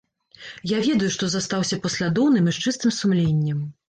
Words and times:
Я 0.69 0.77
ведаю, 0.85 1.09
што 1.15 1.29
застаўся 1.33 1.79
паслядоўным 1.83 2.47
і 2.53 2.55
з 2.57 2.65
чыстым 2.69 2.95
сумленнем. 3.01 3.61